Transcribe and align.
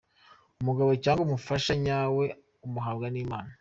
Umugabo 0.61 0.89
cyangwa 1.03 1.21
umufasha 1.27 1.73
nyawe 1.85 2.25
umuhabwa 2.67 3.07
n’Imana. 3.13 3.51